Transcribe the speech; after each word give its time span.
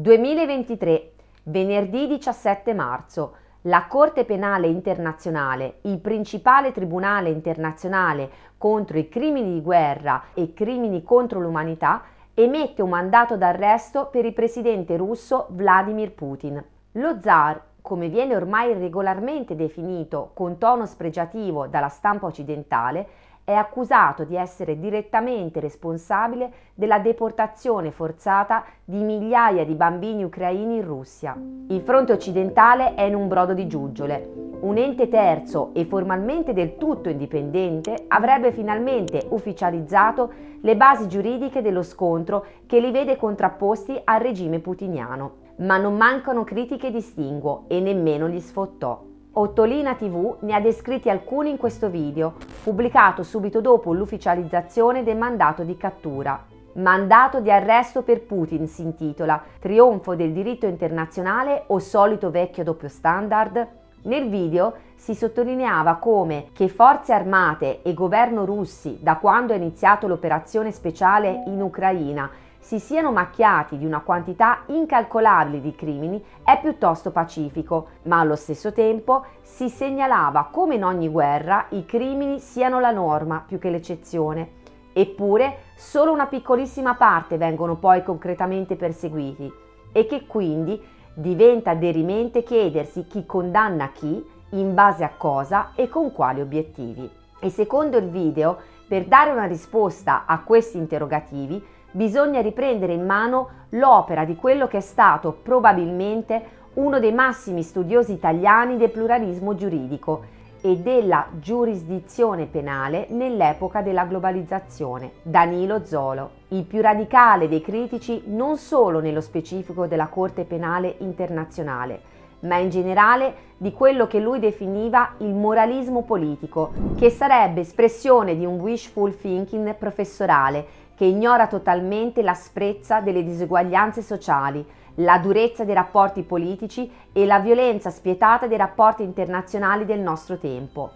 2023, 0.00 1.12
venerdì 1.42 2.06
17 2.06 2.72
marzo. 2.72 3.34
La 3.64 3.84
Corte 3.86 4.24
Penale 4.24 4.66
Internazionale, 4.66 5.80
il 5.82 5.98
principale 5.98 6.72
tribunale 6.72 7.28
internazionale 7.28 8.30
contro 8.56 8.96
i 8.96 9.10
crimini 9.10 9.52
di 9.52 9.60
guerra 9.60 10.22
e 10.32 10.54
crimini 10.54 11.02
contro 11.02 11.38
l'umanità, 11.38 12.02
emette 12.32 12.80
un 12.80 12.88
mandato 12.88 13.36
d'arresto 13.36 14.06
per 14.06 14.24
il 14.24 14.32
presidente 14.32 14.96
russo 14.96 15.48
Vladimir 15.50 16.12
Putin. 16.12 16.64
Lo 16.92 17.20
zar, 17.20 17.62
come 17.82 18.08
viene 18.08 18.34
ormai 18.34 18.72
regolarmente 18.72 19.54
definito 19.54 20.30
con 20.32 20.56
tono 20.56 20.86
spregiativo 20.86 21.66
dalla 21.66 21.88
stampa 21.88 22.24
occidentale, 22.24 23.06
è 23.44 23.52
accusato 23.52 24.24
di 24.24 24.36
essere 24.36 24.78
direttamente 24.78 25.60
responsabile 25.60 26.52
della 26.74 26.98
deportazione 26.98 27.90
forzata 27.90 28.64
di 28.84 29.02
migliaia 29.02 29.64
di 29.64 29.74
bambini 29.74 30.22
ucraini 30.22 30.76
in 30.76 30.84
Russia. 30.84 31.36
Il 31.68 31.80
fronte 31.80 32.12
occidentale 32.12 32.94
è 32.94 33.02
in 33.02 33.14
un 33.14 33.28
brodo 33.28 33.52
di 33.52 33.66
giuggiole. 33.66 34.50
Un 34.60 34.76
ente 34.76 35.08
terzo 35.08 35.70
e 35.72 35.84
formalmente 35.84 36.52
del 36.52 36.76
tutto 36.76 37.08
indipendente 37.08 38.04
avrebbe 38.08 38.52
finalmente 38.52 39.26
ufficializzato 39.30 40.32
le 40.60 40.76
basi 40.76 41.08
giuridiche 41.08 41.62
dello 41.62 41.82
scontro 41.82 42.44
che 42.66 42.78
li 42.78 42.90
vede 42.90 43.16
contrapposti 43.16 44.00
al 44.04 44.20
regime 44.20 44.60
putiniano. 44.60 45.48
Ma 45.56 45.76
non 45.76 45.96
mancano 45.96 46.44
critiche 46.44 46.90
di 46.90 47.00
stinguo 47.00 47.64
e 47.68 47.80
nemmeno 47.80 48.28
gli 48.28 48.40
sfottò. 48.40 49.09
Ottolina 49.32 49.94
TV 49.94 50.38
ne 50.40 50.54
ha 50.54 50.60
descritti 50.60 51.08
alcuni 51.08 51.50
in 51.50 51.56
questo 51.56 51.88
video, 51.88 52.34
pubblicato 52.64 53.22
subito 53.22 53.60
dopo 53.60 53.92
l'ufficializzazione 53.92 55.04
del 55.04 55.16
mandato 55.16 55.62
di 55.62 55.76
cattura. 55.76 56.46
Mandato 56.74 57.38
di 57.38 57.48
arresto 57.48 58.02
per 58.02 58.22
Putin 58.22 58.66
si 58.66 58.82
intitola 58.82 59.40
Trionfo 59.60 60.16
del 60.16 60.32
diritto 60.32 60.66
internazionale 60.66 61.62
o 61.68 61.78
solito 61.78 62.32
vecchio 62.32 62.64
doppio 62.64 62.88
standard? 62.88 63.68
Nel 64.02 64.28
video 64.28 64.74
si 64.96 65.14
sottolineava 65.14 65.96
come 65.96 66.46
che 66.52 66.66
forze 66.66 67.12
armate 67.12 67.82
e 67.82 67.94
governo 67.94 68.44
russi, 68.44 68.98
da 69.00 69.16
quando 69.16 69.52
è 69.52 69.56
iniziato 69.56 70.08
l'operazione 70.08 70.72
speciale 70.72 71.44
in 71.46 71.62
Ucraina, 71.62 72.28
si 72.60 72.78
siano 72.78 73.10
macchiati 73.10 73.78
di 73.78 73.86
una 73.86 74.00
quantità 74.00 74.60
incalcolabile 74.66 75.60
di 75.60 75.74
crimini 75.74 76.22
è 76.44 76.60
piuttosto 76.60 77.10
pacifico, 77.10 77.88
ma 78.02 78.20
allo 78.20 78.36
stesso 78.36 78.72
tempo 78.72 79.24
si 79.40 79.68
segnalava 79.68 80.50
come 80.52 80.76
in 80.76 80.84
ogni 80.84 81.08
guerra 81.08 81.66
i 81.70 81.84
crimini 81.84 82.38
siano 82.38 82.78
la 82.78 82.92
norma 82.92 83.42
più 83.44 83.58
che 83.58 83.70
l'eccezione. 83.70 84.58
Eppure 84.92 85.58
solo 85.74 86.12
una 86.12 86.26
piccolissima 86.26 86.94
parte 86.94 87.38
vengono 87.38 87.76
poi 87.76 88.02
concretamente 88.02 88.76
perseguiti 88.76 89.50
e 89.92 90.06
che 90.06 90.26
quindi 90.26 90.80
diventa 91.14 91.74
derimente 91.74 92.42
chiedersi 92.42 93.06
chi 93.06 93.24
condanna 93.26 93.90
chi, 93.90 94.24
in 94.50 94.74
base 94.74 95.04
a 95.04 95.12
cosa 95.16 95.72
e 95.74 95.88
con 95.88 96.12
quali 96.12 96.40
obiettivi. 96.40 97.08
E 97.40 97.50
secondo 97.50 97.96
il 97.96 98.08
video, 98.08 98.58
per 98.86 99.06
dare 99.06 99.30
una 99.30 99.46
risposta 99.46 100.24
a 100.26 100.42
questi 100.42 100.76
interrogativi, 100.76 101.64
bisogna 101.92 102.40
riprendere 102.40 102.92
in 102.92 103.04
mano 103.04 103.48
l'opera 103.70 104.24
di 104.24 104.36
quello 104.36 104.66
che 104.66 104.78
è 104.78 104.80
stato 104.80 105.36
probabilmente 105.42 106.58
uno 106.74 107.00
dei 107.00 107.12
massimi 107.12 107.62
studiosi 107.62 108.12
italiani 108.12 108.76
del 108.76 108.90
pluralismo 108.90 109.54
giuridico 109.54 110.38
e 110.62 110.76
della 110.76 111.26
giurisdizione 111.38 112.46
penale 112.46 113.06
nell'epoca 113.10 113.80
della 113.80 114.04
globalizzazione, 114.04 115.12
Danilo 115.22 115.84
Zolo, 115.84 116.30
il 116.48 116.64
più 116.64 116.82
radicale 116.82 117.48
dei 117.48 117.62
critici 117.62 118.24
non 118.26 118.56
solo 118.58 119.00
nello 119.00 119.22
specifico 119.22 119.86
della 119.86 120.08
Corte 120.08 120.44
Penale 120.44 120.96
Internazionale, 120.98 122.00
ma 122.40 122.56
in 122.56 122.68
generale 122.68 123.48
di 123.56 123.72
quello 123.72 124.06
che 124.06 124.20
lui 124.20 124.38
definiva 124.38 125.14
il 125.18 125.34
moralismo 125.34 126.02
politico, 126.02 126.72
che 126.96 127.10
sarebbe 127.10 127.60
espressione 127.60 128.36
di 128.36 128.44
un 128.44 128.58
wishful 128.58 129.16
thinking 129.18 129.74
professorale 129.74 130.79
che 131.00 131.06
ignora 131.06 131.46
totalmente 131.46 132.20
l'asprezza 132.20 133.00
delle 133.00 133.24
diseguaglianze 133.24 134.02
sociali, 134.02 134.62
la 134.96 135.16
durezza 135.16 135.64
dei 135.64 135.72
rapporti 135.72 136.24
politici 136.24 136.92
e 137.10 137.24
la 137.24 137.38
violenza 137.38 137.88
spietata 137.88 138.46
dei 138.46 138.58
rapporti 138.58 139.02
internazionali 139.02 139.86
del 139.86 140.00
nostro 140.00 140.36
tempo. 140.36 140.90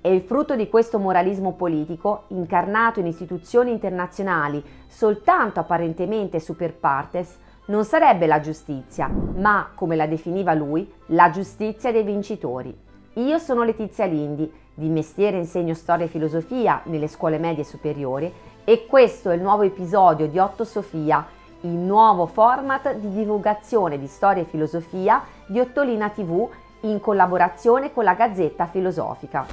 È 0.00 0.08
il 0.08 0.22
frutto 0.22 0.56
di 0.56 0.70
questo 0.70 0.98
moralismo 0.98 1.52
politico, 1.52 2.22
incarnato 2.28 3.00
in 3.00 3.06
istituzioni 3.08 3.72
internazionali 3.72 4.64
soltanto 4.86 5.60
apparentemente 5.60 6.40
super 6.40 6.74
partes, 6.74 7.38
non 7.66 7.84
sarebbe 7.84 8.26
la 8.26 8.40
giustizia, 8.40 9.06
ma, 9.08 9.68
come 9.74 9.96
la 9.96 10.06
definiva 10.06 10.54
lui, 10.54 10.90
la 11.08 11.28
giustizia 11.28 11.92
dei 11.92 12.04
vincitori. 12.04 12.74
Io 13.16 13.36
sono 13.36 13.64
Letizia 13.64 14.06
Lindi, 14.06 14.50
di 14.74 14.88
mestiere 14.88 15.36
insegno 15.36 15.74
storia 15.74 16.06
e 16.06 16.08
filosofia 16.08 16.80
nelle 16.84 17.06
scuole 17.06 17.36
medie 17.36 17.64
superiori 17.64 18.32
e 18.64 18.86
questo 18.86 19.30
è 19.30 19.34
il 19.34 19.42
nuovo 19.42 19.62
episodio 19.62 20.28
di 20.28 20.38
Otto 20.38 20.64
Sofia, 20.64 21.26
il 21.62 21.70
nuovo 21.70 22.26
format 22.26 22.94
di 22.94 23.10
divulgazione 23.10 23.98
di 23.98 24.06
storia 24.06 24.42
e 24.42 24.46
filosofia 24.46 25.22
di 25.46 25.58
Ottolina 25.58 26.10
TV 26.10 26.48
in 26.82 27.00
collaborazione 27.00 27.92
con 27.92 28.04
la 28.04 28.14
Gazzetta 28.14 28.66
Filosofica. 28.66 29.46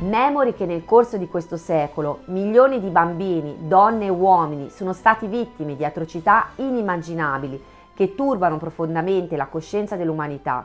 Memori 0.00 0.54
che 0.54 0.64
nel 0.64 0.84
corso 0.84 1.16
di 1.16 1.26
questo 1.26 1.56
secolo 1.56 2.20
milioni 2.26 2.80
di 2.80 2.88
bambini, 2.88 3.66
donne 3.66 4.06
e 4.06 4.10
uomini 4.10 4.70
sono 4.70 4.92
stati 4.92 5.26
vittime 5.26 5.74
di 5.74 5.84
atrocità 5.84 6.50
inimmaginabili 6.56 7.62
che 7.94 8.14
turbano 8.14 8.58
profondamente 8.58 9.36
la 9.36 9.46
coscienza 9.46 9.96
dell'umanità 9.96 10.64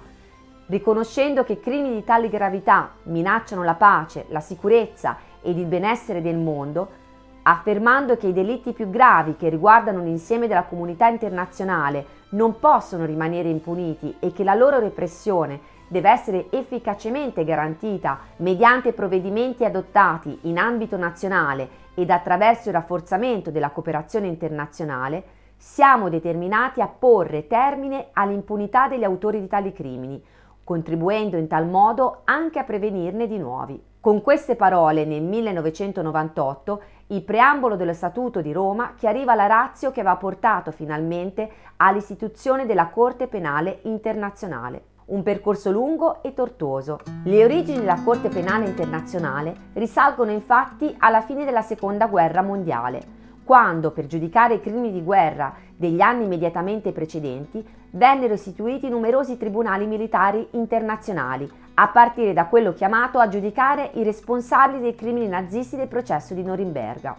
riconoscendo 0.68 1.44
che 1.44 1.59
crimini 1.59 1.96
di 1.96 2.03
tale 2.03 2.29
gravità 2.29 2.91
minacciano 3.03 3.63
la 3.63 3.75
pace, 3.75 4.25
la 4.29 4.40
sicurezza 4.40 5.18
ed 5.41 5.57
il 5.57 5.66
benessere 5.66 6.22
del 6.22 6.38
mondo, 6.38 7.01
affermando 7.44 8.16
che 8.16 8.28
i 8.28 8.34
delitti 8.34 8.72
più 8.72 8.90
gravi 8.90 9.35
che 9.35 9.50
riguardano 9.50 10.01
l'insieme 10.01 10.47
della 10.47 10.63
comunità 10.63 11.07
internazionale 11.07 12.22
non 12.29 12.59
possono 12.59 13.06
rimanere 13.06 13.50
impuniti 13.50 14.16
e 14.19 14.31
che 14.31 14.44
la 14.44 14.56
loro 14.56 14.79
repressione 14.79 15.59
deve 15.88 16.09
essere 16.09 16.47
efficacemente 16.50 17.44
garantita 17.44 18.19
mediante 18.38 18.94
provvedimenti 18.94 19.66
adottati 19.66 20.40
in 20.44 20.57
ambito 20.57 20.97
nazionale 20.97 21.81
ed 21.94 22.09
attraverso 22.09 22.69
il 22.69 22.75
rafforzamento 22.75 23.51
della 23.51 23.69
cooperazione 23.69 24.28
internazionale, 24.28 25.24
siamo 25.57 26.09
determinati 26.09 26.81
a 26.81 26.88
porre 26.88 27.45
termine 27.45 28.07
all'impunità 28.13 28.88
degli 28.88 29.03
autori 29.03 29.40
di 29.40 29.47
tali 29.47 29.72
crimini, 29.72 30.22
contribuendo 30.63 31.38
in 31.38 31.47
tal 31.47 31.68
modo 31.68 32.22
anche 32.24 32.59
a 32.59 32.63
prevenirne 32.63 33.28
di 33.28 33.38
nuovi. 33.38 33.81
Con 34.00 34.22
queste 34.22 34.56
parole 34.56 35.06
nel 35.06 35.22
1998 35.22 36.81
il 37.07 37.22
preambolo 37.22 37.75
dello 37.75 37.94
Statuto 37.94 38.41
di 38.41 38.51
Roma 38.51 38.96
chiariva 38.97 39.34
la 39.34 39.46
razio 39.46 39.91
che 39.91 40.01
aveva 40.01 40.18
portato 40.18 40.72
finalmente 40.72 41.50
all'istituzione 41.78 42.66
della 42.66 42.90
Corte 42.90 43.28
Penale 43.28 43.79
Internazionale. 43.84 44.91
Un 45.06 45.22
percorso 45.22 45.72
lungo 45.72 46.22
e 46.22 46.34
tortuoso. 46.34 47.00
Le 47.24 47.44
origini 47.44 47.80
della 47.80 48.01
Corte 48.03 48.30
Penale 48.30 48.66
Internazionale 48.66 49.56
risalgono 49.74 50.31
infatti 50.31 50.95
alla 51.00 51.22
fine 51.22 51.45
della 51.45 51.62
Seconda 51.62 52.07
Guerra 52.07 52.41
Mondiale, 52.41 53.23
quando 53.44 53.92
per 53.92 54.08
giudicare 54.08 54.56
i 54.56 54.62
crimini 54.62 54.92
di 54.92 55.04
guerra 55.04 55.54
degli 55.76 56.02
anni 56.02 56.24
immediatamente 56.24 56.92
precedenti 56.92 57.66
vennero 57.92 58.34
istituiti 58.34 58.90
numerosi 58.90 59.38
tribunali 59.38 59.86
militari 59.86 60.48
internazionali, 60.52 61.50
a 61.76 61.88
partire 61.90 62.34
da 62.34 62.46
quello 62.46 62.74
chiamato 62.74 63.20
a 63.20 63.28
giudicare 63.28 63.92
i 63.94 64.04
responsabili 64.04 64.81
dei 64.81 64.96
crimini 64.96 65.28
nazisti 65.28 65.76
del 65.76 65.88
processo 65.88 66.34
di 66.34 66.44
Norimberga. 66.44 67.16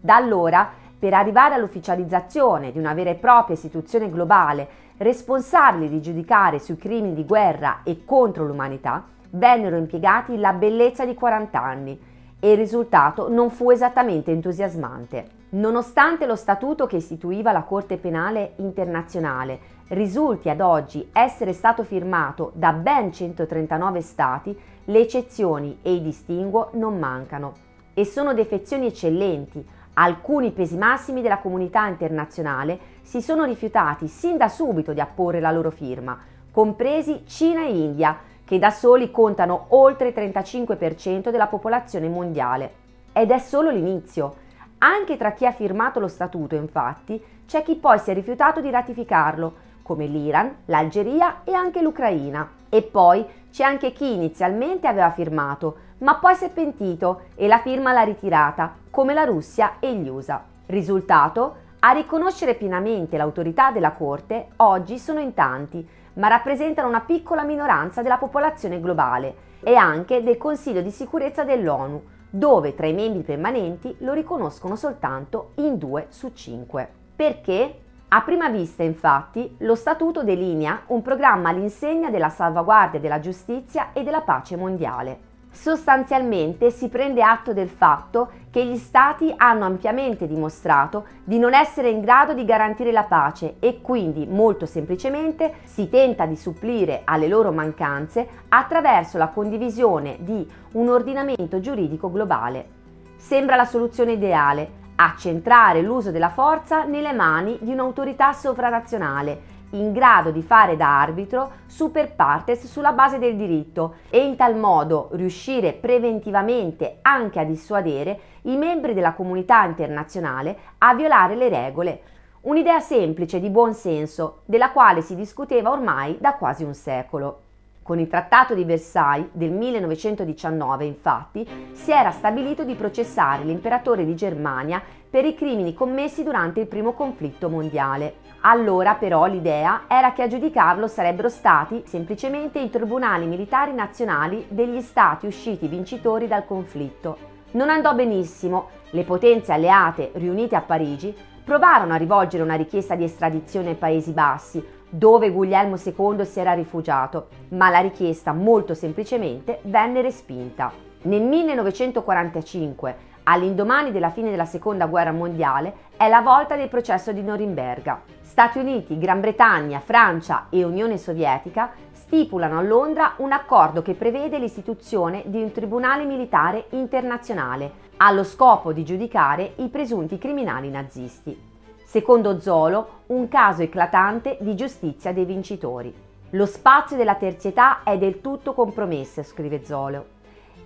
Da 0.00 0.16
allora, 0.16 0.68
per 0.98 1.12
arrivare 1.14 1.54
all'ufficializzazione 1.54 2.72
di 2.72 2.78
una 2.78 2.94
vera 2.94 3.10
e 3.10 3.16
propria 3.16 3.54
istituzione 3.54 4.10
globale 4.10 4.84
responsabile 4.98 5.88
di 5.88 6.00
giudicare 6.00 6.58
sui 6.58 6.76
crimini 6.76 7.14
di 7.14 7.24
guerra 7.24 7.80
e 7.84 8.04
contro 8.04 8.46
l'umanità, 8.46 9.04
vennero 9.30 9.76
impiegati 9.76 10.38
la 10.38 10.52
bellezza 10.52 11.04
di 11.04 11.14
40 11.14 11.62
anni 11.62 12.00
e 12.46 12.52
il 12.52 12.58
risultato 12.58 13.28
non 13.28 13.50
fu 13.50 13.72
esattamente 13.72 14.30
entusiasmante. 14.30 15.30
Nonostante 15.48 16.26
lo 16.26 16.36
statuto 16.36 16.86
che 16.86 16.94
istituiva 16.94 17.50
la 17.50 17.64
Corte 17.64 17.96
Penale 17.96 18.52
Internazionale 18.58 19.58
risulti 19.88 20.48
ad 20.48 20.60
oggi 20.60 21.08
essere 21.12 21.52
stato 21.52 21.82
firmato 21.82 22.52
da 22.54 22.72
ben 22.72 23.12
139 23.12 24.00
Stati, 24.00 24.56
le 24.84 24.98
eccezioni 25.00 25.80
e 25.82 25.94
i 25.94 26.02
distinguo 26.02 26.70
non 26.74 26.96
mancano 27.00 27.54
e 27.94 28.04
sono 28.04 28.32
defezioni 28.32 28.86
eccellenti. 28.86 29.66
Alcuni 29.94 30.52
pesi 30.52 30.76
massimi 30.76 31.22
della 31.22 31.38
comunità 31.38 31.88
internazionale 31.88 32.78
si 33.02 33.20
sono 33.22 33.42
rifiutati 33.42 34.06
sin 34.06 34.36
da 34.36 34.48
subito 34.48 34.92
di 34.92 35.00
apporre 35.00 35.40
la 35.40 35.50
loro 35.50 35.72
firma, 35.72 36.16
compresi 36.52 37.24
Cina 37.26 37.64
e 37.64 37.76
India, 37.76 38.16
che 38.46 38.58
da 38.60 38.70
soli 38.70 39.10
contano 39.10 39.66
oltre 39.70 40.08
il 40.08 40.14
35% 40.14 41.30
della 41.30 41.48
popolazione 41.48 42.08
mondiale. 42.08 42.84
ed 43.12 43.30
è 43.30 43.38
solo 43.38 43.70
l'inizio. 43.70 44.36
Anche 44.78 45.16
tra 45.16 45.32
chi 45.32 45.46
ha 45.46 45.50
firmato 45.50 45.98
lo 46.00 46.06
statuto, 46.06 46.54
infatti, 46.54 47.22
c'è 47.46 47.62
chi 47.62 47.74
poi 47.76 47.98
si 47.98 48.10
è 48.10 48.14
rifiutato 48.14 48.60
di 48.60 48.68
ratificarlo, 48.68 49.54
come 49.82 50.06
l'Iran, 50.06 50.54
l'Algeria 50.66 51.40
e 51.44 51.54
anche 51.54 51.80
l'Ucraina. 51.80 52.46
E 52.68 52.82
poi 52.82 53.24
c'è 53.50 53.64
anche 53.64 53.92
chi 53.92 54.12
inizialmente 54.12 54.86
aveva 54.86 55.10
firmato, 55.10 55.76
ma 55.98 56.16
poi 56.16 56.34
si 56.34 56.44
è 56.44 56.50
pentito 56.50 57.22
e 57.36 57.46
la 57.46 57.58
firma 57.58 57.92
l'ha 57.92 58.02
ritirata, 58.02 58.74
come 58.90 59.14
la 59.14 59.24
Russia 59.24 59.76
e 59.80 59.94
gli 59.94 60.08
USA. 60.08 60.44
Risultato? 60.66 61.64
A 61.78 61.92
riconoscere 61.92 62.54
pienamente 62.54 63.16
l'autorità 63.16 63.70
della 63.70 63.92
Corte 63.92 64.48
oggi 64.56 64.98
sono 64.98 65.20
in 65.20 65.32
tanti, 65.32 65.88
ma 66.16 66.28
rappresentano 66.28 66.88
una 66.88 67.00
piccola 67.00 67.42
minoranza 67.42 68.02
della 68.02 68.18
popolazione 68.18 68.80
globale 68.80 69.34
e 69.60 69.74
anche 69.74 70.22
del 70.22 70.36
Consiglio 70.36 70.82
di 70.82 70.90
sicurezza 70.90 71.44
dell'ONU, 71.44 72.02
dove 72.30 72.74
tra 72.74 72.86
i 72.86 72.92
membri 72.92 73.22
permanenti 73.22 73.96
lo 74.00 74.12
riconoscono 74.12 74.76
soltanto 74.76 75.52
in 75.56 75.78
due 75.78 76.06
su 76.10 76.32
cinque. 76.32 76.88
Perché? 77.16 77.80
A 78.08 78.22
prima 78.22 78.48
vista, 78.48 78.82
infatti, 78.82 79.56
lo 79.60 79.74
Statuto 79.74 80.22
delinea 80.22 80.82
un 80.86 81.02
programma 81.02 81.48
all'insegna 81.48 82.08
della 82.08 82.28
salvaguardia 82.28 83.00
della 83.00 83.18
giustizia 83.18 83.92
e 83.92 84.04
della 84.04 84.20
pace 84.20 84.56
mondiale. 84.56 85.25
Sostanzialmente 85.56 86.70
si 86.70 86.88
prende 86.88 87.22
atto 87.22 87.52
del 87.52 87.70
fatto 87.70 88.30
che 88.50 88.64
gli 88.64 88.76
Stati 88.76 89.32
hanno 89.36 89.64
ampiamente 89.64 90.28
dimostrato 90.28 91.06
di 91.24 91.38
non 91.38 91.54
essere 91.54 91.88
in 91.88 92.02
grado 92.02 92.34
di 92.34 92.44
garantire 92.44 92.92
la 92.92 93.04
pace 93.04 93.56
e 93.58 93.80
quindi, 93.80 94.26
molto 94.26 94.66
semplicemente, 94.66 95.54
si 95.64 95.88
tenta 95.88 96.26
di 96.26 96.36
supplire 96.36 97.00
alle 97.04 97.26
loro 97.26 97.50
mancanze 97.52 98.28
attraverso 98.48 99.18
la 99.18 99.28
condivisione 99.28 100.18
di 100.20 100.46
un 100.72 100.88
ordinamento 100.88 101.58
giuridico 101.58 102.12
globale. 102.12 102.68
Sembra 103.16 103.56
la 103.56 103.64
soluzione 103.64 104.12
ideale, 104.12 104.84
accentrare 104.96 105.80
l'uso 105.80 106.10
della 106.10 106.30
forza 106.30 106.84
nelle 106.84 107.12
mani 107.12 107.58
di 107.60 107.72
un'autorità 107.72 108.32
sovranazionale 108.34 109.54
in 109.78 109.92
grado 109.92 110.30
di 110.30 110.42
fare 110.42 110.76
da 110.76 111.00
arbitro 111.00 111.50
super 111.66 112.14
partes 112.14 112.66
sulla 112.66 112.92
base 112.92 113.18
del 113.18 113.36
diritto 113.36 113.96
e 114.10 114.24
in 114.24 114.36
tal 114.36 114.56
modo 114.56 115.10
riuscire 115.12 115.72
preventivamente 115.72 116.98
anche 117.02 117.40
a 117.40 117.44
dissuadere 117.44 118.18
i 118.42 118.56
membri 118.56 118.94
della 118.94 119.12
comunità 119.12 119.64
internazionale 119.64 120.56
a 120.78 120.94
violare 120.94 121.34
le 121.34 121.48
regole. 121.48 122.00
Un'idea 122.42 122.80
semplice 122.80 123.40
di 123.40 123.50
buon 123.50 123.74
senso, 123.74 124.42
della 124.44 124.70
quale 124.70 125.02
si 125.02 125.16
discuteva 125.16 125.70
ormai 125.70 126.16
da 126.20 126.34
quasi 126.34 126.62
un 126.62 126.74
secolo. 126.74 127.45
Con 127.86 128.00
il 128.00 128.08
Trattato 128.08 128.52
di 128.54 128.64
Versailles 128.64 129.28
del 129.30 129.52
1919, 129.52 130.84
infatti, 130.86 131.48
si 131.70 131.92
era 131.92 132.10
stabilito 132.10 132.64
di 132.64 132.74
processare 132.74 133.44
l'imperatore 133.44 134.04
di 134.04 134.16
Germania 134.16 134.82
per 135.08 135.24
i 135.24 135.36
crimini 135.36 135.72
commessi 135.72 136.24
durante 136.24 136.58
il 136.58 136.66
primo 136.66 136.94
conflitto 136.94 137.48
mondiale. 137.48 138.14
Allora 138.40 138.96
però 138.96 139.26
l'idea 139.26 139.82
era 139.86 140.12
che 140.12 140.22
a 140.22 140.26
giudicarlo 140.26 140.88
sarebbero 140.88 141.28
stati 141.28 141.84
semplicemente 141.86 142.58
i 142.58 142.70
tribunali 142.70 143.26
militari 143.26 143.72
nazionali 143.72 144.46
degli 144.48 144.80
stati 144.80 145.28
usciti 145.28 145.68
vincitori 145.68 146.26
dal 146.26 146.44
conflitto. 146.44 147.16
Non 147.52 147.70
andò 147.70 147.94
benissimo, 147.94 148.70
le 148.90 149.04
potenze 149.04 149.52
alleate 149.52 150.10
riunite 150.14 150.56
a 150.56 150.60
Parigi 150.60 151.14
provarono 151.44 151.92
a 151.92 151.98
rivolgere 151.98 152.42
una 152.42 152.56
richiesta 152.56 152.96
di 152.96 153.04
estradizione 153.04 153.68
ai 153.68 153.74
Paesi 153.76 154.10
Bassi, 154.10 154.74
dove 154.88 155.30
Guglielmo 155.30 155.76
II 155.76 156.24
si 156.24 156.40
era 156.40 156.52
rifugiato, 156.52 157.28
ma 157.48 157.70
la 157.70 157.80
richiesta 157.80 158.32
molto 158.32 158.74
semplicemente 158.74 159.60
venne 159.62 160.02
respinta. 160.02 160.72
Nel 161.02 161.22
1945, 161.22 162.96
all'indomani 163.24 163.92
della 163.92 164.10
fine 164.10 164.30
della 164.30 164.44
Seconda 164.44 164.86
Guerra 164.86 165.12
Mondiale, 165.12 165.74
è 165.96 166.08
la 166.08 166.20
volta 166.20 166.56
del 166.56 166.68
processo 166.68 167.12
di 167.12 167.22
Norimberga. 167.22 168.02
Stati 168.20 168.58
Uniti, 168.58 168.98
Gran 168.98 169.20
Bretagna, 169.20 169.80
Francia 169.80 170.46
e 170.50 170.64
Unione 170.64 170.98
Sovietica 170.98 171.72
stipulano 171.92 172.58
a 172.58 172.62
Londra 172.62 173.14
un 173.18 173.32
accordo 173.32 173.82
che 173.82 173.94
prevede 173.94 174.38
l'istituzione 174.38 175.22
di 175.26 175.42
un 175.42 175.50
tribunale 175.52 176.04
militare 176.04 176.66
internazionale 176.70 177.84
allo 177.96 178.24
scopo 178.24 178.72
di 178.72 178.84
giudicare 178.84 179.54
i 179.56 179.68
presunti 179.68 180.18
criminali 180.18 180.70
nazisti. 180.70 181.55
Secondo 181.96 182.40
Zolo, 182.40 183.04
un 183.06 183.26
caso 183.26 183.62
eclatante 183.62 184.36
di 184.40 184.54
giustizia 184.54 185.14
dei 185.14 185.24
vincitori. 185.24 185.90
Lo 186.32 186.44
spazio 186.44 186.94
della 186.94 187.14
terzietà 187.14 187.82
è 187.84 187.96
del 187.96 188.20
tutto 188.20 188.52
compromesso, 188.52 189.22
scrive 189.22 189.64
Zolo, 189.64 190.04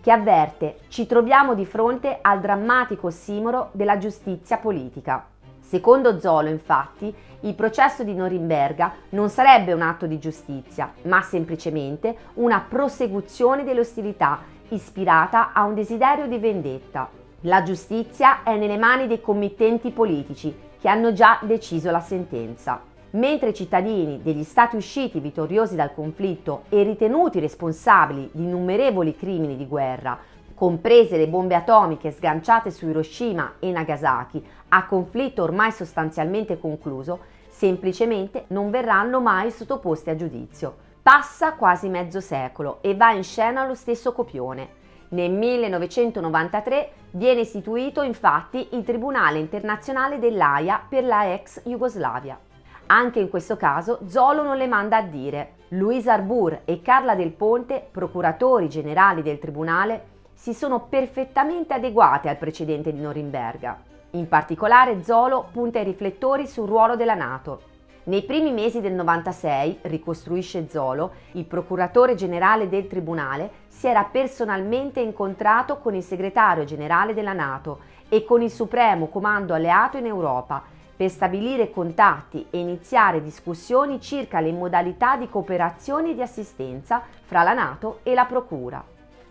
che 0.00 0.10
avverte 0.10 0.78
ci 0.88 1.06
troviamo 1.06 1.54
di 1.54 1.64
fronte 1.64 2.18
al 2.20 2.40
drammatico 2.40 3.06
ossimoro 3.06 3.68
della 3.70 3.96
giustizia 3.96 4.56
politica. 4.56 5.24
Secondo 5.60 6.18
Zolo, 6.18 6.48
infatti, 6.48 7.14
il 7.42 7.54
processo 7.54 8.02
di 8.02 8.12
Norimberga 8.12 8.92
non 9.10 9.28
sarebbe 9.28 9.72
un 9.72 9.82
atto 9.82 10.06
di 10.06 10.18
giustizia, 10.18 10.92
ma 11.02 11.22
semplicemente 11.22 12.16
una 12.34 12.64
prosecuzione 12.68 13.62
delle 13.62 13.78
ostilità 13.78 14.40
ispirata 14.70 15.52
a 15.52 15.62
un 15.62 15.74
desiderio 15.74 16.26
di 16.26 16.38
vendetta. 16.38 17.08
La 17.42 17.62
giustizia 17.62 18.42
è 18.42 18.56
nelle 18.56 18.76
mani 18.76 19.06
dei 19.06 19.20
committenti 19.20 19.92
politici 19.92 20.68
che 20.80 20.88
hanno 20.88 21.12
già 21.12 21.38
deciso 21.42 21.90
la 21.90 22.00
sentenza. 22.00 22.80
Mentre 23.12 23.50
i 23.50 23.54
cittadini 23.54 24.22
degli 24.22 24.44
stati 24.44 24.76
usciti 24.76 25.20
vittoriosi 25.20 25.74
dal 25.74 25.92
conflitto 25.92 26.62
e 26.68 26.82
ritenuti 26.82 27.40
responsabili 27.40 28.30
di 28.32 28.44
innumerevoli 28.44 29.16
crimini 29.16 29.56
di 29.56 29.66
guerra, 29.66 30.18
comprese 30.54 31.16
le 31.16 31.26
bombe 31.26 31.54
atomiche 31.54 32.12
sganciate 32.12 32.70
su 32.70 32.86
Hiroshima 32.86 33.54
e 33.58 33.70
Nagasaki, 33.72 34.44
a 34.68 34.86
conflitto 34.86 35.42
ormai 35.42 35.72
sostanzialmente 35.72 36.58
concluso, 36.58 37.18
semplicemente 37.48 38.44
non 38.48 38.70
verranno 38.70 39.20
mai 39.20 39.50
sottoposti 39.50 40.10
a 40.10 40.16
giudizio. 40.16 40.88
Passa 41.02 41.54
quasi 41.54 41.88
mezzo 41.88 42.20
secolo 42.20 42.78
e 42.82 42.94
va 42.94 43.12
in 43.12 43.24
scena 43.24 43.66
lo 43.66 43.74
stesso 43.74 44.12
copione. 44.12 44.78
Nel 45.12 45.32
1993 45.32 46.92
viene 47.12 47.40
istituito 47.40 48.02
infatti 48.02 48.68
il 48.72 48.84
Tribunale 48.84 49.40
internazionale 49.40 50.20
dell'AIA 50.20 50.84
per 50.88 51.02
la 51.02 51.32
ex 51.32 51.62
Jugoslavia. 51.64 52.38
Anche 52.86 53.18
in 53.18 53.28
questo 53.28 53.56
caso 53.56 54.00
Zolo 54.06 54.44
non 54.44 54.56
le 54.56 54.68
manda 54.68 54.98
a 54.98 55.02
dire. 55.02 55.54
Luisa 55.70 56.12
Arbour 56.12 56.60
e 56.64 56.80
Carla 56.80 57.16
Del 57.16 57.32
Ponte, 57.32 57.84
procuratori 57.90 58.68
generali 58.68 59.22
del 59.22 59.40
Tribunale, 59.40 60.04
si 60.32 60.54
sono 60.54 60.86
perfettamente 60.88 61.74
adeguate 61.74 62.28
al 62.28 62.36
precedente 62.36 62.92
di 62.92 63.00
Norimberga. 63.00 63.82
In 64.10 64.28
particolare 64.28 65.02
Zolo 65.02 65.48
punta 65.50 65.80
i 65.80 65.84
riflettori 65.84 66.46
sul 66.46 66.68
ruolo 66.68 66.94
della 66.94 67.14
Nato. 67.14 67.62
Nei 68.10 68.24
primi 68.24 68.50
mesi 68.50 68.80
del 68.80 68.94
96, 68.94 69.78
ricostruisce 69.82 70.68
Zolo, 70.68 71.12
il 71.34 71.44
procuratore 71.44 72.16
generale 72.16 72.68
del 72.68 72.88
Tribunale 72.88 73.50
si 73.68 73.86
era 73.86 74.02
personalmente 74.02 74.98
incontrato 74.98 75.76
con 75.76 75.94
il 75.94 76.02
segretario 76.02 76.64
generale 76.64 77.14
della 77.14 77.34
Nato 77.34 77.78
e 78.08 78.24
con 78.24 78.42
il 78.42 78.50
Supremo 78.50 79.06
Comando 79.06 79.54
Alleato 79.54 79.96
in 79.96 80.06
Europa 80.06 80.60
per 80.96 81.08
stabilire 81.08 81.70
contatti 81.70 82.48
e 82.50 82.58
iniziare 82.58 83.22
discussioni 83.22 84.00
circa 84.00 84.40
le 84.40 84.50
modalità 84.50 85.16
di 85.16 85.28
cooperazione 85.28 86.10
e 86.10 86.14
di 86.14 86.22
assistenza 86.22 87.02
fra 87.22 87.44
la 87.44 87.52
Nato 87.52 88.00
e 88.02 88.12
la 88.14 88.24
Procura. 88.24 88.84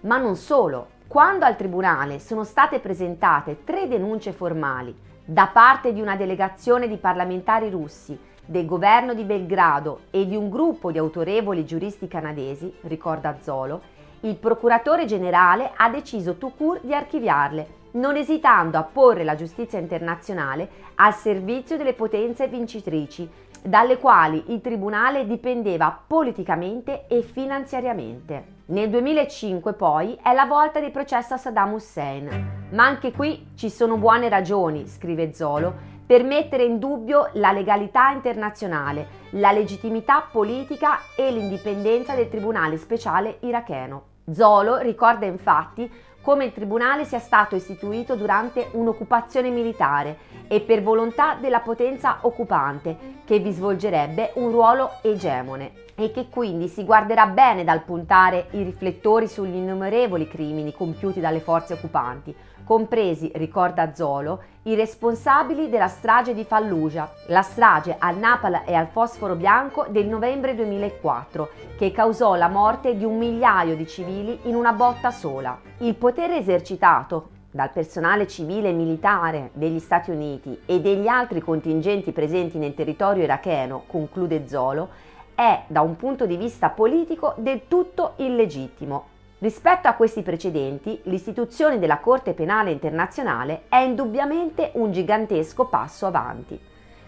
Ma 0.03 0.15
non 0.15 0.37
solo, 0.37 0.91
quando 1.05 1.43
al 1.43 1.57
Tribunale 1.57 2.19
sono 2.19 2.45
state 2.45 2.79
presentate 2.79 3.65
tre 3.65 3.89
denunce 3.89 4.31
formali 4.31 4.95
da 5.25 5.47
parte 5.47 5.91
di 5.91 5.99
una 5.99 6.15
delegazione 6.15 6.87
di 6.87 6.95
parlamentari 6.95 7.69
russi, 7.69 8.17
del 8.49 8.65
governo 8.65 9.13
di 9.13 9.25
Belgrado 9.25 10.05
e 10.09 10.25
di 10.25 10.35
un 10.35 10.49
gruppo 10.49 10.91
di 10.91 10.97
autorevoli 10.97 11.65
giuristi 11.65 12.07
canadesi, 12.07 12.73
ricorda 12.81 13.37
Zolo, 13.41 13.79
il 14.21 14.37
procuratore 14.37 15.05
generale 15.05 15.69
ha 15.75 15.87
deciso 15.91 16.35
court 16.57 16.83
di 16.83 16.95
archiviarle, 16.95 17.67
non 17.91 18.15
esitando 18.15 18.79
a 18.79 18.83
porre 18.83 19.23
la 19.23 19.35
giustizia 19.35 19.77
internazionale 19.77 20.67
al 20.95 21.13
servizio 21.13 21.77
delle 21.77 21.93
potenze 21.93 22.47
vincitrici, 22.47 23.29
dalle 23.61 23.99
quali 23.99 24.45
il 24.47 24.61
tribunale 24.61 25.27
dipendeva 25.27 25.95
politicamente 26.07 27.05
e 27.07 27.21
finanziariamente. 27.21 28.57
Nel 28.69 28.89
2005 28.89 29.73
poi 29.73 30.17
è 30.23 30.33
la 30.33 30.45
volta 30.45 30.79
del 30.79 30.91
processo 30.91 31.35
a 31.35 31.37
Saddam 31.37 31.73
Hussein. 31.73 32.69
Ma 32.71 32.83
anche 32.83 33.11
qui 33.11 33.49
ci 33.53 33.69
sono 33.69 33.97
buone 33.97 34.27
ragioni, 34.27 34.87
scrive 34.87 35.33
Zolo, 35.35 35.97
per 36.09 36.23
mettere 36.23 36.63
in 36.63 36.79
dubbio 36.79 37.29
la 37.33 37.51
legalità 37.51 38.09
internazionale, 38.09 39.27
la 39.33 39.51
legittimità 39.51 40.27
politica 40.31 41.01
e 41.15 41.29
l'indipendenza 41.29 42.15
del 42.15 42.29
Tribunale 42.29 42.79
speciale 42.79 43.37
iracheno. 43.41 44.05
Zolo 44.31 44.77
ricorda 44.77 45.27
infatti 45.27 45.87
come 46.19 46.45
il 46.45 46.51
tribunale 46.51 47.05
sia 47.05 47.19
stato 47.19 47.55
istituito 47.55 48.15
durante 48.15 48.69
un'occupazione 48.71 49.51
militare 49.51 50.17
e 50.47 50.61
per 50.61 50.81
volontà 50.81 51.35
della 51.35 51.59
potenza 51.59 52.17
occupante, 52.21 52.97
che 53.23 53.37
vi 53.37 53.51
svolgerebbe 53.51 54.31
un 54.35 54.49
ruolo 54.49 54.93
egemone 55.03 55.73
e 55.93 56.11
che 56.11 56.27
quindi 56.27 56.69
si 56.69 56.85
guarderà 56.85 57.27
bene 57.27 57.63
dal 57.63 57.83
puntare 57.83 58.47
i 58.51 58.63
riflettori 58.63 59.27
sugli 59.27 59.55
innumerevoli 59.55 60.27
crimini 60.27 60.73
compiuti 60.73 61.19
dalle 61.19 61.39
forze 61.39 61.73
occupanti, 61.73 62.35
compresi, 62.69 63.31
ricorda 63.33 63.95
Zolo, 63.95 64.43
i 64.65 64.75
responsabili 64.75 65.69
della 65.69 65.87
strage 65.87 66.35
di 66.35 66.43
Fallujah, 66.43 67.11
la 67.29 67.41
strage 67.41 67.95
al 67.97 68.15
napalm 68.15 68.61
e 68.63 68.75
al 68.75 68.85
fosforo 68.85 69.33
bianco 69.33 69.87
del 69.89 70.05
novembre 70.05 70.53
2004, 70.53 71.49
che 71.79 71.91
causò 71.91 72.35
la 72.35 72.47
morte 72.47 72.95
di 72.95 73.03
un 73.03 73.17
migliaio 73.17 73.75
di 73.75 73.87
civili 73.87 74.41
in 74.43 74.53
una 74.53 74.71
botta 74.71 75.09
sola. 75.09 75.59
Il 75.79 75.95
potere 75.95 76.37
esercitato 76.37 77.29
dal 77.49 77.71
personale 77.71 78.27
civile 78.27 78.69
e 78.69 78.73
militare 78.73 79.49
degli 79.53 79.79
Stati 79.79 80.11
Uniti 80.11 80.55
e 80.67 80.79
degli 80.79 81.07
altri 81.07 81.41
contingenti 81.41 82.11
presenti 82.11 82.59
nel 82.59 82.75
territorio 82.75 83.23
iracheno, 83.23 83.85
conclude 83.87 84.47
Zolo, 84.47 84.89
è 85.33 85.63
da 85.65 85.81
un 85.81 85.95
punto 85.95 86.27
di 86.27 86.37
vista 86.37 86.69
politico 86.69 87.33
del 87.37 87.61
tutto 87.67 88.13
illegittimo 88.17 89.17
Rispetto 89.41 89.87
a 89.87 89.93
questi 89.93 90.21
precedenti, 90.21 90.99
l'istituzione 91.03 91.79
della 91.79 91.99
Corte 91.99 92.33
Penale 92.33 92.71
Internazionale 92.71 93.61
è 93.69 93.77
indubbiamente 93.77 94.71
un 94.73 94.91
gigantesco 94.91 95.67
passo 95.67 96.07
avanti. 96.07 96.59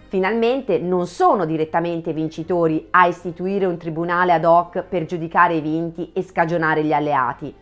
Finalmente 0.08 0.80
non 0.80 1.08
sono 1.08 1.44
direttamente 1.44 2.14
vincitori 2.14 2.88
a 2.92 3.06
istituire 3.06 3.66
un 3.66 3.76
tribunale 3.76 4.32
ad 4.32 4.46
hoc 4.46 4.84
per 4.84 5.04
giudicare 5.04 5.56
i 5.56 5.62
vinti 5.62 6.14
e 6.14 6.24
scagionare 6.24 6.86
gli 6.86 6.94
alleati. 6.94 7.54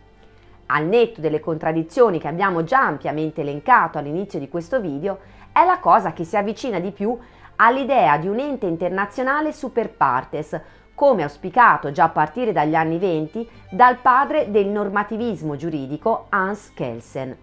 Al 0.66 0.84
netto 0.84 1.20
delle 1.20 1.40
contraddizioni 1.40 2.20
che 2.20 2.28
abbiamo 2.28 2.62
già 2.62 2.86
ampiamente 2.86 3.40
elencato 3.40 3.98
all'inizio 3.98 4.38
di 4.38 4.48
questo 4.48 4.80
video, 4.80 5.18
è 5.50 5.64
la 5.64 5.80
cosa 5.80 6.12
che 6.12 6.22
si 6.22 6.36
avvicina 6.36 6.78
di 6.78 6.92
più 6.92 7.18
all'idea 7.56 8.18
di 8.18 8.28
un 8.28 8.38
ente 8.38 8.66
internazionale 8.66 9.52
super 9.52 9.90
partes, 9.90 10.60
come 11.00 11.22
auspicato 11.22 11.92
già 11.92 12.04
a 12.04 12.08
partire 12.10 12.52
dagli 12.52 12.74
anni 12.74 12.98
venti 12.98 13.48
dal 13.70 13.96
padre 13.96 14.50
del 14.50 14.66
normativismo 14.66 15.56
giuridico 15.56 16.26
Hans 16.28 16.74
Kelsen, 16.74 17.34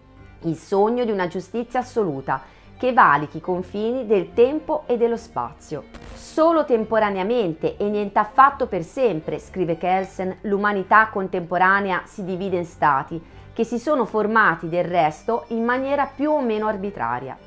il 0.42 0.56
sogno 0.56 1.04
di 1.04 1.10
una 1.10 1.26
giustizia 1.28 1.80
assoluta 1.80 2.40
che 2.78 2.94
valichi 2.94 3.38
i 3.38 3.42
confini 3.42 4.06
del 4.06 4.32
tempo 4.34 4.84
e 4.86 4.96
dello 4.96 5.18
spazio. 5.18 5.86
Solo 6.14 6.66
temporaneamente 6.66 7.78
e 7.78 7.90
niente 7.90 8.20
affatto 8.20 8.68
per 8.68 8.84
sempre, 8.84 9.40
scrive 9.40 9.76
Kelsen, 9.76 10.38
l'umanità 10.42 11.10
contemporanea 11.12 12.04
si 12.06 12.24
divide 12.24 12.58
in 12.58 12.66
stati, 12.66 13.20
che 13.54 13.64
si 13.64 13.80
sono 13.80 14.06
formati 14.06 14.70
del 14.70 14.86
resto 14.86 15.46
in 15.48 15.64
maniera 15.64 16.06
più 16.06 16.30
o 16.30 16.42
meno 16.42 16.68
arbitraria. 16.68 17.47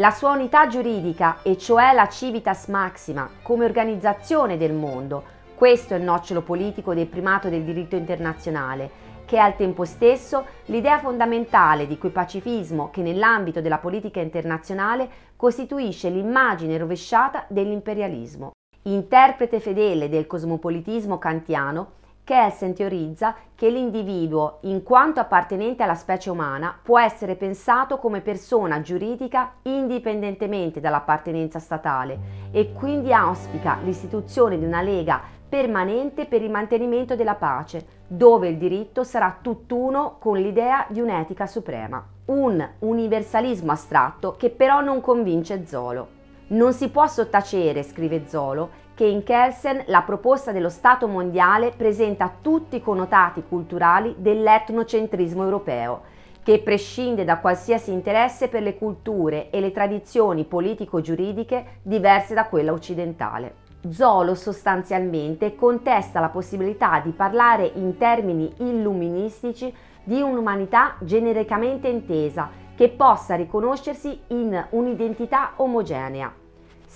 La 0.00 0.12
sua 0.12 0.32
unità 0.32 0.66
giuridica, 0.66 1.42
e 1.42 1.58
cioè 1.58 1.92
la 1.92 2.08
civitas 2.08 2.68
maxima, 2.68 3.28
come 3.42 3.66
organizzazione 3.66 4.56
del 4.56 4.72
mondo, 4.72 5.22
questo 5.54 5.92
è 5.92 5.98
il 5.98 6.04
nocciolo 6.04 6.40
politico 6.40 6.94
del 6.94 7.06
primato 7.06 7.50
del 7.50 7.64
diritto 7.64 7.96
internazionale, 7.96 8.90
che 9.26 9.36
è 9.36 9.40
al 9.40 9.56
tempo 9.56 9.84
stesso 9.84 10.46
l'idea 10.66 10.98
fondamentale 11.00 11.86
di 11.86 11.98
quel 11.98 12.12
pacifismo 12.12 12.88
che 12.88 13.02
nell'ambito 13.02 13.60
della 13.60 13.76
politica 13.76 14.20
internazionale 14.20 15.06
costituisce 15.36 16.08
l'immagine 16.08 16.78
rovesciata 16.78 17.44
dell'imperialismo. 17.48 18.52
Interprete 18.84 19.60
fedele 19.60 20.08
del 20.08 20.26
cosmopolitismo 20.26 21.18
kantiano, 21.18 21.98
Kelsen 22.30 22.74
teorizza 22.74 23.34
che 23.56 23.70
l'individuo, 23.70 24.58
in 24.60 24.84
quanto 24.84 25.18
appartenente 25.18 25.82
alla 25.82 25.96
specie 25.96 26.30
umana, 26.30 26.78
può 26.80 26.96
essere 26.96 27.34
pensato 27.34 27.98
come 27.98 28.20
persona 28.20 28.80
giuridica 28.82 29.54
indipendentemente 29.62 30.78
dall'appartenenza 30.78 31.58
statale 31.58 32.48
e 32.52 32.72
quindi 32.72 33.12
auspica 33.12 33.78
l'istituzione 33.82 34.60
di 34.60 34.64
una 34.64 34.80
lega 34.80 35.20
permanente 35.48 36.26
per 36.26 36.40
il 36.40 36.52
mantenimento 36.52 37.16
della 37.16 37.34
pace, 37.34 38.04
dove 38.06 38.46
il 38.46 38.58
diritto 38.58 39.02
sarà 39.02 39.38
tutt'uno 39.42 40.18
con 40.20 40.36
l'idea 40.36 40.86
di 40.88 41.00
un'etica 41.00 41.48
suprema. 41.48 42.00
Un 42.26 42.64
universalismo 42.78 43.72
astratto 43.72 44.36
che 44.38 44.50
però 44.50 44.80
non 44.80 45.00
convince 45.00 45.66
Zolo. 45.66 46.18
Non 46.50 46.72
si 46.74 46.90
può 46.90 47.08
sottacere, 47.08 47.82
scrive 47.82 48.28
Zolo, 48.28 48.70
che 49.00 49.06
in 49.06 49.22
Kelsen 49.22 49.84
la 49.86 50.02
proposta 50.02 50.52
dello 50.52 50.68
Stato 50.68 51.08
mondiale 51.08 51.72
presenta 51.74 52.30
tutti 52.38 52.76
i 52.76 52.82
connotati 52.82 53.42
culturali 53.48 54.14
dell'etnocentrismo 54.18 55.42
europeo, 55.42 56.02
che 56.42 56.58
prescinde 56.58 57.24
da 57.24 57.38
qualsiasi 57.38 57.92
interesse 57.92 58.48
per 58.48 58.60
le 58.60 58.76
culture 58.76 59.48
e 59.48 59.60
le 59.60 59.72
tradizioni 59.72 60.44
politico-giuridiche 60.44 61.78
diverse 61.80 62.34
da 62.34 62.44
quella 62.44 62.72
occidentale. 62.72 63.54
Zolo 63.88 64.34
sostanzialmente 64.34 65.54
contesta 65.54 66.20
la 66.20 66.28
possibilità 66.28 67.00
di 67.02 67.12
parlare 67.12 67.72
in 67.76 67.96
termini 67.96 68.52
illuministici 68.58 69.74
di 70.04 70.20
un'umanità 70.20 70.96
genericamente 70.98 71.88
intesa 71.88 72.50
che 72.74 72.90
possa 72.90 73.34
riconoscersi 73.34 74.20
in 74.26 74.62
un'identità 74.72 75.52
omogenea. 75.56 76.39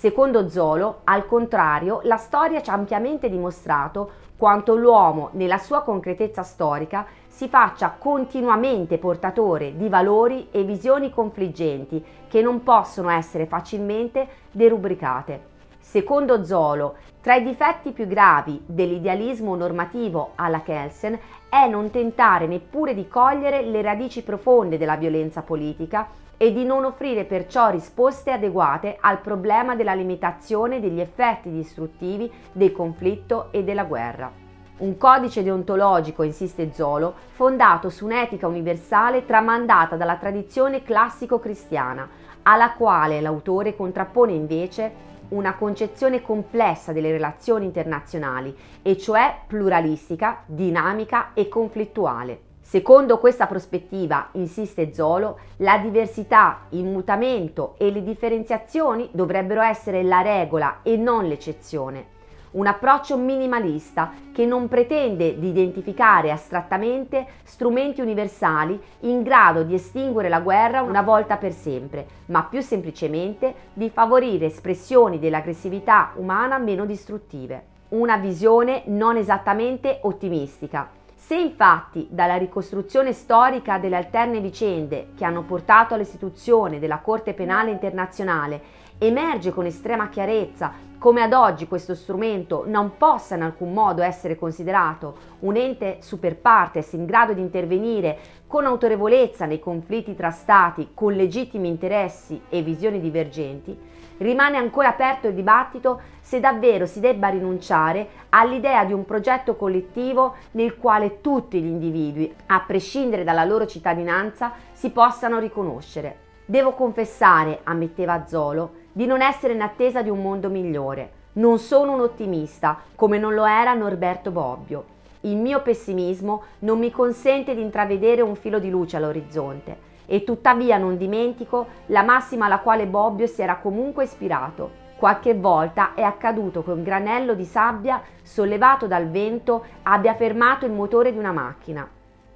Secondo 0.05 0.49
Zolo, 0.49 0.99
al 1.05 1.25
contrario, 1.25 2.01
la 2.03 2.17
storia 2.17 2.61
ci 2.61 2.69
ha 2.69 2.73
ampiamente 2.73 3.27
dimostrato 3.27 4.11
quanto 4.37 4.75
l'uomo, 4.75 5.29
nella 5.31 5.57
sua 5.57 5.81
concretezza 5.81 6.43
storica, 6.43 7.07
si 7.25 7.47
faccia 7.47 7.95
continuamente 7.97 8.99
portatore 8.99 9.75
di 9.75 9.89
valori 9.89 10.49
e 10.51 10.61
visioni 10.61 11.09
confliggenti 11.09 12.05
che 12.27 12.43
non 12.43 12.61
possono 12.61 13.09
essere 13.09 13.47
facilmente 13.47 14.27
derubricate. 14.51 15.53
Secondo 15.79 16.43
Zolo, 16.45 16.97
tra 17.19 17.33
i 17.33 17.43
difetti 17.43 17.91
più 17.91 18.05
gravi 18.05 18.61
dell'idealismo 18.63 19.55
normativo 19.55 20.33
alla 20.35 20.61
Kelsen 20.61 21.17
è 21.49 21.67
non 21.67 21.89
tentare 21.89 22.45
neppure 22.45 22.93
di 22.93 23.07
cogliere 23.07 23.63
le 23.63 23.81
radici 23.81 24.21
profonde 24.21 24.77
della 24.77 24.97
violenza 24.97 25.41
politica 25.41 26.07
e 26.37 26.51
di 26.51 26.65
non 26.65 26.85
offrire 26.85 27.23
perciò 27.25 27.69
risposte 27.69 28.31
adeguate 28.31 28.97
al 28.99 29.19
problema 29.19 29.75
della 29.75 29.93
limitazione 29.93 30.79
degli 30.79 30.99
effetti 30.99 31.51
distruttivi 31.51 32.31
del 32.51 32.71
conflitto 32.71 33.47
e 33.51 33.63
della 33.63 33.85
guerra. 33.85 34.43
Un 34.77 34.97
codice 34.97 35.41
deontologico, 35.41 36.23
insiste 36.23 36.73
Zolo, 36.73 37.13
fondato 37.31 37.89
su 37.89 38.03
un'etica 38.05 38.45
universale 38.45 39.25
tramandata 39.25 39.95
dalla 39.95 40.17
tradizione 40.17 40.83
classico-cristiana, 40.83 42.09
alla 42.43 42.73
quale 42.73 43.21
l'autore 43.21 43.75
contrappone 43.75 44.33
invece 44.33 45.13
una 45.29 45.55
concezione 45.55 46.21
complessa 46.21 46.91
delle 46.91 47.11
relazioni 47.11 47.65
internazionali, 47.65 48.55
e 48.81 48.97
cioè 48.97 49.35
pluralistica, 49.47 50.43
dinamica 50.45 51.31
e 51.33 51.47
conflittuale. 51.47 52.39
Secondo 52.67 53.19
questa 53.19 53.45
prospettiva, 53.45 54.29
insiste 54.31 54.91
Zolo, 54.91 55.37
la 55.57 55.77
diversità, 55.77 56.61
il 56.69 56.83
mutamento 56.83 57.75
e 57.77 57.91
le 57.91 58.01
differenziazioni 58.01 59.07
dovrebbero 59.11 59.61
essere 59.61 60.01
la 60.01 60.21
regola 60.21 60.79
e 60.81 60.97
non 60.97 61.27
l'eccezione 61.27 62.13
un 62.55 62.67
approccio 62.67 63.17
minimalista 63.17 64.13
che 64.31 64.45
non 64.45 64.69
pretende 64.69 65.37
di 65.37 65.49
identificare 65.49 66.31
astrattamente 66.31 67.27
strumenti 67.43 67.99
universali 67.99 68.81
in 69.01 69.23
grado 69.23 69.63
di 69.63 69.73
estinguere 69.73 70.29
la 70.29 70.39
guerra 70.39 70.81
una 70.81 71.01
volta 71.01 71.35
per 71.35 71.51
sempre, 71.51 72.07
ma 72.27 72.43
più 72.43 72.61
semplicemente 72.61 73.53
di 73.73 73.89
favorire 73.89 74.45
espressioni 74.45 75.19
dell'aggressività 75.19 76.13
umana 76.15 76.57
meno 76.57 76.85
distruttive. 76.85 77.73
Una 77.89 78.15
visione 78.15 78.83
non 78.85 79.17
esattamente 79.17 79.99
ottimistica. 80.03 81.03
Se 81.25 81.33
infatti 81.33 82.05
dalla 82.11 82.35
ricostruzione 82.37 83.11
storica 83.11 83.79
delle 83.79 83.95
alterne 83.95 84.39
vicende 84.39 85.07
che 85.15 85.25
hanno 85.25 85.41
portato 85.41 85.95
all'istituzione 85.95 86.77
della 86.77 86.99
Corte 86.99 87.33
Penale 87.33 87.71
Internazionale 87.71 88.61
emerge 88.99 89.51
con 89.51 89.65
estrema 89.65 90.09
chiarezza 90.09 90.71
come 90.99 91.23
ad 91.23 91.33
oggi 91.33 91.67
questo 91.67 91.95
strumento 91.95 92.65
non 92.67 92.97
possa 92.97 93.33
in 93.33 93.41
alcun 93.41 93.73
modo 93.73 94.03
essere 94.03 94.37
considerato 94.37 95.17
un 95.39 95.55
ente 95.55 95.97
super 96.01 96.37
partes 96.37 96.93
in 96.93 97.05
grado 97.05 97.33
di 97.33 97.41
intervenire 97.41 98.17
con 98.45 98.65
autorevolezza 98.65 99.47
nei 99.47 99.59
conflitti 99.59 100.13
tra 100.13 100.29
stati 100.29 100.91
con 100.93 101.13
legittimi 101.13 101.67
interessi 101.67 102.39
e 102.49 102.61
visioni 102.61 103.01
divergenti, 103.01 103.75
rimane 104.17 104.57
ancora 104.57 104.89
aperto 104.89 105.27
il 105.27 105.33
dibattito 105.33 106.01
se 106.21 106.39
davvero 106.39 106.85
si 106.85 106.99
debba 106.99 107.27
rinunciare 107.27 108.07
all'idea 108.29 108.83
di 108.85 108.93
un 108.93 109.05
progetto 109.05 109.55
collettivo 109.55 110.35
nel 110.51 110.77
quale 110.77 111.21
tutti 111.21 111.61
gli 111.61 111.67
individui, 111.67 112.33
a 112.47 112.61
prescindere 112.61 113.23
dalla 113.23 113.43
loro 113.43 113.65
cittadinanza, 113.65 114.53
si 114.71 114.89
possano 114.89 115.39
riconoscere. 115.39 116.23
Devo 116.45 116.71
confessare, 116.71 117.61
ammetteva 117.63 118.25
Zolo, 118.25 118.83
di 118.91 119.05
non 119.05 119.21
essere 119.21 119.53
in 119.53 119.61
attesa 119.61 120.01
di 120.01 120.09
un 120.09 120.21
mondo 120.21 120.49
migliore. 120.49 121.11
Non 121.33 121.59
sono 121.59 121.93
un 121.93 122.01
ottimista, 122.01 122.79
come 122.95 123.17
non 123.17 123.33
lo 123.33 123.45
era 123.45 123.73
Norberto 123.73 124.31
Bobbio. 124.31 124.93
Il 125.21 125.37
mio 125.37 125.61
pessimismo 125.61 126.43
non 126.59 126.79
mi 126.79 126.91
consente 126.91 127.55
di 127.55 127.61
intravedere 127.61 128.21
un 128.21 128.35
filo 128.35 128.59
di 128.59 128.69
luce 128.69 128.97
all'orizzonte 128.97 129.93
e 130.05 130.23
tuttavia 130.23 130.77
non 130.77 130.97
dimentico 130.97 131.67
la 131.87 132.03
massima 132.03 132.45
alla 132.45 132.59
quale 132.59 132.87
Bobbio 132.87 133.27
si 133.27 133.41
era 133.41 133.57
comunque 133.57 134.03
ispirato. 134.03 134.83
Qualche 134.97 135.33
volta 135.35 135.93
è 135.93 136.01
accaduto 136.01 136.63
che 136.63 136.71
un 136.71 136.83
granello 136.83 137.33
di 137.33 137.43
sabbia 137.43 138.01
sollevato 138.21 138.87
dal 138.87 139.09
vento 139.09 139.65
abbia 139.83 140.15
fermato 140.15 140.65
il 140.65 140.71
motore 140.71 141.11
di 141.11 141.17
una 141.17 141.31
macchina. 141.31 141.87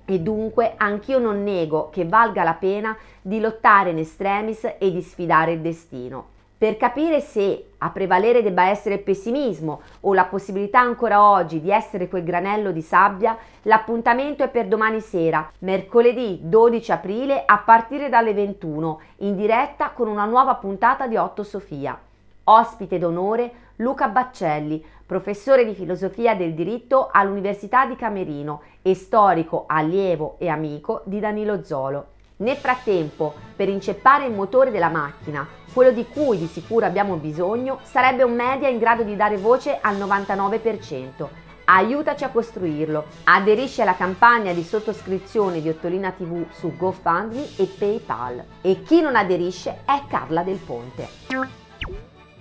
e 0.09 0.19
dunque 0.19 0.73
anch'io 0.75 1.19
non 1.19 1.43
nego 1.43 1.89
che 1.91 2.03
valga 2.03 2.41
la 2.41 2.55
pena 2.55 2.97
di 3.21 3.39
lottare 3.39 3.91
in 3.91 3.99
extremis 3.99 4.63
e 4.79 4.91
di 4.91 5.01
sfidare 5.03 5.51
il 5.51 5.61
destino. 5.61 6.38
Per 6.59 6.75
capire 6.75 7.21
se 7.21 7.69
a 7.77 7.89
prevalere 7.89 8.43
debba 8.43 8.67
essere 8.67 8.95
il 8.95 9.01
pessimismo 9.01 9.79
o 10.01 10.13
la 10.13 10.25
possibilità 10.25 10.81
ancora 10.81 11.23
oggi 11.23 11.61
di 11.61 11.71
essere 11.71 12.09
quel 12.09 12.25
granello 12.25 12.73
di 12.73 12.81
sabbia, 12.81 13.37
l'appuntamento 13.61 14.43
è 14.43 14.49
per 14.49 14.67
domani 14.67 14.99
sera, 14.99 15.49
mercoledì 15.59 16.41
12 16.41 16.91
aprile 16.91 17.43
a 17.45 17.59
partire 17.59 18.09
dalle 18.09 18.33
21, 18.33 18.99
in 19.19 19.37
diretta 19.37 19.91
con 19.91 20.09
una 20.09 20.25
nuova 20.25 20.55
puntata 20.55 21.07
di 21.07 21.15
Otto 21.15 21.43
Sofia. 21.43 21.97
Ospite 22.43 22.97
d'onore 22.97 23.51
Luca 23.77 24.09
Baccelli, 24.09 24.85
professore 25.05 25.63
di 25.63 25.73
filosofia 25.73 26.35
del 26.35 26.53
diritto 26.53 27.07
all'Università 27.09 27.85
di 27.85 27.95
Camerino 27.95 28.63
e 28.81 28.95
storico, 28.95 29.63
allievo 29.65 30.35
e 30.39 30.49
amico 30.49 31.03
di 31.05 31.21
Danilo 31.21 31.63
Zolo. 31.63 32.17
Nel 32.41 32.55
frattempo, 32.55 33.35
per 33.53 33.67
inceppare 33.67 34.25
il 34.25 34.31
motore 34.31 34.71
della 34.71 34.87
macchina, 34.87 35.45
quello 35.73 35.91
di 35.91 36.05
cui 36.07 36.37
di 36.37 36.47
sicuro 36.47 36.85
abbiamo 36.85 37.17
bisogno 37.17 37.79
sarebbe 37.83 38.23
un 38.23 38.33
media 38.33 38.69
in 38.69 38.77
grado 38.77 39.03
di 39.03 39.17
dare 39.17 39.35
voce 39.35 39.77
al 39.81 39.97
99%. 39.97 41.27
Aiutaci 41.65 42.23
a 42.23 42.29
costruirlo. 42.29 43.05
Aderisci 43.25 43.81
alla 43.81 43.95
campagna 43.95 44.53
di 44.53 44.63
sottoscrizione 44.63 45.61
di 45.61 45.67
Ottolina 45.67 46.11
TV 46.11 46.45
su 46.51 46.75
GoFundMe 46.77 47.57
e 47.57 47.65
PayPal. 47.65 48.43
E 48.61 48.83
chi 48.83 49.01
non 49.01 49.17
aderisce 49.17 49.81
è 49.83 50.03
Carla 50.07 50.41
Del 50.41 50.57
Ponte. 50.57 51.09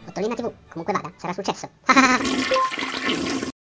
Ottolina 0.07 0.35
TV, 0.35 0.53
comunque 0.69 0.93
vada, 0.93 1.11
sarà 1.17 1.33
successo. 1.33 1.69